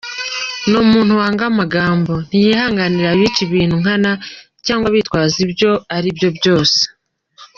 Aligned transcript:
Ni 0.69 0.75
umuntu 0.83 1.11
wanga 1.19 1.43
amagambo; 1.51 2.13
ntiyihanganira 2.27 3.07
abica 3.11 3.39
ibintu 3.47 3.75
nkana 3.81 4.11
cyangwa 4.65 4.87
bitwaza 4.93 5.37
ibyo 5.45 5.71
ari 5.95 6.09
byo 6.17 6.29
byose. 6.37 6.79